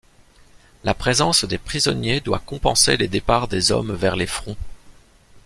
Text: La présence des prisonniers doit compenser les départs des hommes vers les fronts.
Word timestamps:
La 0.83 0.95
présence 0.95 1.45
des 1.45 1.59
prisonniers 1.59 2.21
doit 2.21 2.39
compenser 2.43 2.97
les 2.97 3.07
départs 3.07 3.47
des 3.47 3.71
hommes 3.71 3.93
vers 3.93 4.15
les 4.15 4.25
fronts. 4.25 4.57